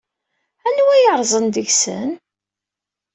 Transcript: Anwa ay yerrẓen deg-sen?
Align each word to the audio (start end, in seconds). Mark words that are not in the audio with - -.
Anwa 0.67 0.91
ay 0.93 1.03
yerrẓen 1.05 1.45
deg-sen? 1.49 2.09